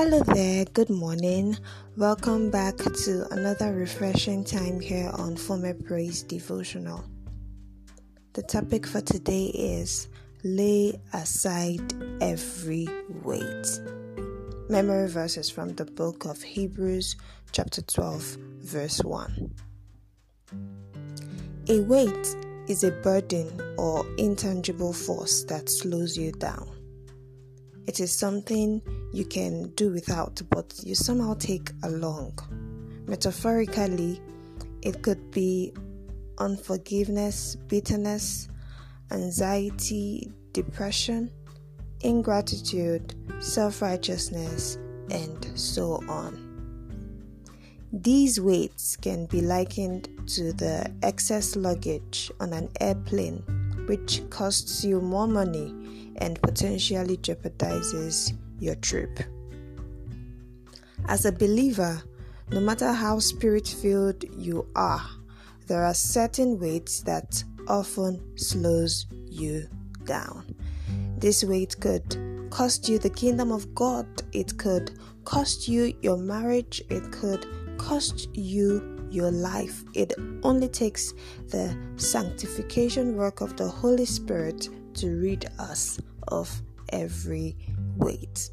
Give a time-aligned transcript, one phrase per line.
[0.00, 1.58] Hello there, good morning.
[1.96, 7.04] Welcome back to another refreshing time here on Former Praise Devotional.
[8.34, 10.06] The topic for today is
[10.44, 11.92] Lay Aside
[12.22, 12.86] Every
[13.24, 13.66] Weight.
[14.68, 17.16] Memory verses from the book of Hebrews,
[17.50, 18.22] chapter 12,
[18.60, 19.52] verse 1.
[21.70, 22.36] A weight
[22.68, 26.70] is a burden or intangible force that slows you down.
[27.88, 28.80] It is something
[29.12, 32.38] you can do without, but you somehow take along.
[33.06, 34.20] Metaphorically,
[34.82, 35.72] it could be
[36.38, 38.48] unforgiveness, bitterness,
[39.10, 41.30] anxiety, depression,
[42.00, 44.76] ingratitude, self righteousness,
[45.10, 46.44] and so on.
[47.90, 53.42] These weights can be likened to the excess luggage on an airplane,
[53.88, 55.74] which costs you more money
[56.16, 59.20] and potentially jeopardizes your trip.
[61.06, 62.02] As a believer,
[62.50, 65.04] no matter how spirit filled you are,
[65.66, 69.68] there are certain weights that often slows you
[70.04, 70.54] down.
[71.18, 76.82] This weight could cost you the kingdom of God, it could cost you your marriage,
[76.88, 79.84] it could cost you your life.
[79.94, 81.12] It only takes
[81.48, 85.98] the sanctification work of the Holy Spirit to rid us
[86.28, 87.56] of every
[87.96, 88.50] weight.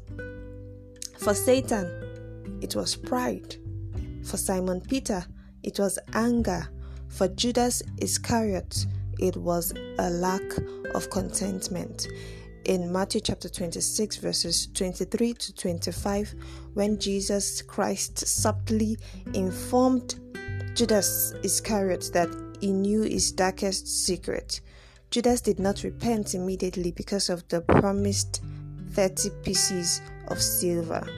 [1.18, 3.56] For Satan, it was pride.
[4.24, 5.24] For Simon Peter,
[5.62, 6.68] it was anger.
[7.08, 8.86] For Judas Iscariot,
[9.18, 10.42] it was a lack
[10.94, 12.08] of contentment.
[12.64, 16.34] In Matthew chapter 26, verses 23 to 25,
[16.74, 18.98] when Jesus Christ subtly
[19.34, 20.16] informed
[20.74, 22.28] Judas Iscariot that
[22.60, 24.60] he knew his darkest secret,
[25.16, 28.42] Judas did not repent immediately because of the promised
[28.90, 31.08] 30 pieces of silver.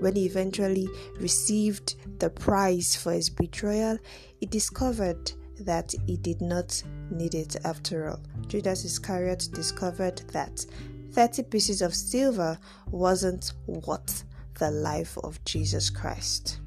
[0.00, 0.88] When he eventually
[1.20, 3.96] received the price for his betrayal,
[4.40, 6.82] he discovered that he did not
[7.12, 8.18] need it after all.
[8.48, 10.66] Judas Iscariot discovered that
[11.12, 12.58] 30 pieces of silver
[12.90, 14.24] wasn't worth
[14.58, 16.58] the life of Jesus Christ.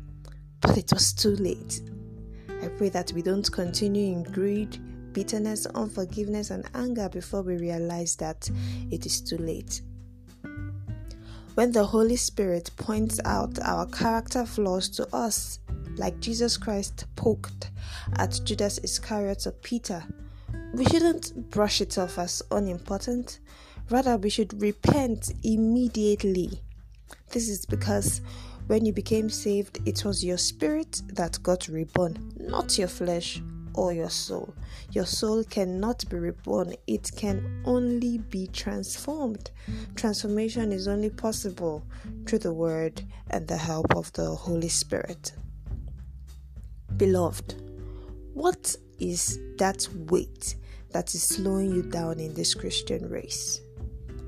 [0.62, 1.82] But it was too late.
[2.64, 4.80] I pray that we don't continue in greed,
[5.18, 8.48] bitterness, unforgiveness, and anger before we realize that
[8.92, 9.82] it is too late.
[11.56, 15.58] When the Holy Spirit points out our character flaws to us,
[15.96, 17.72] like Jesus Christ poked
[18.18, 20.04] at Judas Iscariot or Peter,
[20.76, 23.40] we shouldn't brush it off as unimportant.
[23.90, 26.62] Rather, we should repent immediately.
[27.32, 28.22] This is because
[28.68, 33.42] when you became saved, it was your spirit that got reborn, not your flesh
[33.74, 34.54] or your soul.
[34.92, 39.52] Your soul cannot be reborn, it can only be transformed.
[39.96, 41.84] Transformation is only possible
[42.26, 45.34] through the Word and the help of the Holy Spirit.
[46.98, 47.56] Beloved,
[48.34, 50.56] what is that weight
[50.92, 53.62] that is slowing you down in this Christian race?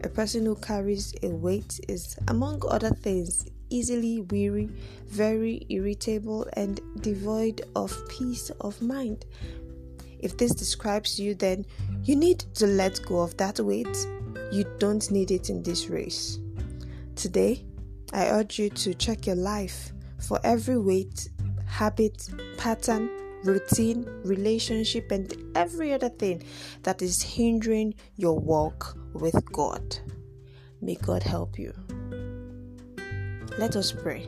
[0.03, 4.69] A person who carries a weight is, among other things, easily weary,
[5.07, 9.25] very irritable, and devoid of peace of mind.
[10.19, 11.65] If this describes you, then
[12.03, 14.07] you need to let go of that weight.
[14.51, 16.39] You don't need it in this race.
[17.15, 17.63] Today,
[18.13, 21.29] I urge you to check your life for every weight,
[21.65, 23.09] habit, pattern,
[23.43, 26.43] routine, relationship, and every other thing
[26.83, 29.97] that is hindering your walk with God.
[30.81, 31.73] May God help you.
[33.59, 34.25] Let us pray.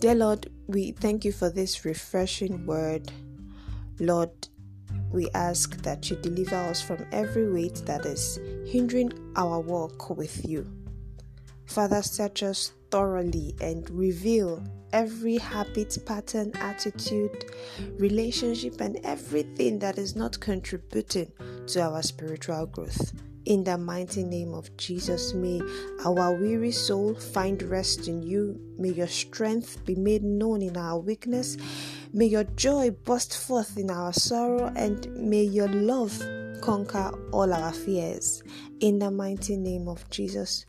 [0.00, 3.10] Dear Lord, we thank you for this refreshing word.
[3.98, 4.30] Lord,
[5.10, 10.46] we ask that you deliver us from every weight that is hindering our walk with
[10.46, 10.70] you.
[11.64, 14.62] Father, search us thoroughly and reveal
[14.92, 17.46] every habit, pattern, attitude,
[17.96, 21.32] relationship, and everything that is not contributing
[21.68, 23.14] to our spiritual growth.
[23.48, 25.62] In the mighty name of Jesus, may
[26.04, 28.60] our weary soul find rest in you.
[28.76, 31.56] May your strength be made known in our weakness.
[32.12, 36.22] May your joy burst forth in our sorrow, and may your love
[36.60, 38.42] conquer all our fears.
[38.80, 40.66] In the mighty name of Jesus,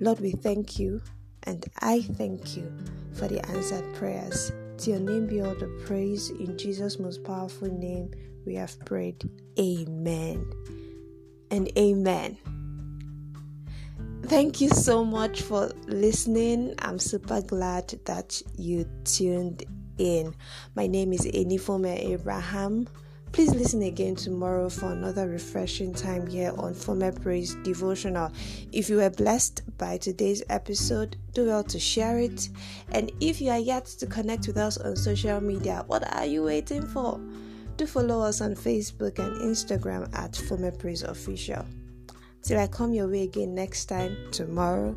[0.00, 1.02] Lord, we thank you,
[1.42, 2.72] and I thank you
[3.12, 4.52] for the answered prayers.
[4.78, 6.30] To your name be all the praise.
[6.30, 8.10] In Jesus' most powerful name,
[8.46, 9.22] we have prayed.
[9.58, 10.85] Amen
[11.50, 12.38] and amen.
[14.24, 16.74] Thank you so much for listening.
[16.80, 19.64] I'm super glad that you tuned
[19.98, 20.34] in.
[20.74, 22.88] My name is Enifome Abraham.
[23.32, 28.32] Please listen again tomorrow for another refreshing time here on Former Praise Devotional.
[28.72, 32.48] If you were blessed by today's episode, do well to share it.
[32.92, 36.44] And if you are yet to connect with us on social media, what are you
[36.44, 37.20] waiting for?
[37.76, 41.66] Do follow us on Facebook and Instagram at Former Praise Official.
[42.42, 44.96] Till I come your way again next time tomorrow,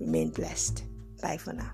[0.00, 0.84] remain blessed.
[1.20, 1.72] Bye for now.